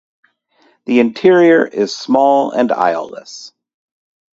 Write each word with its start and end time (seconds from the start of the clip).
The 0.85 0.99
interior 0.99 1.63
is 1.63 1.95
small 1.95 2.49
and 2.53 2.71
aisleless. 2.71 3.53